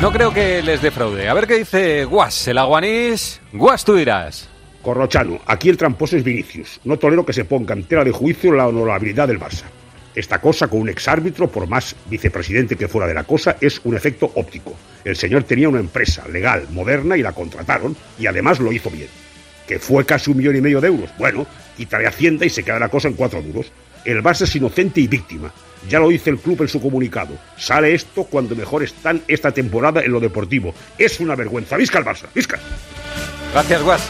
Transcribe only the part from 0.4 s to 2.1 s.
les defraude. A ver qué dice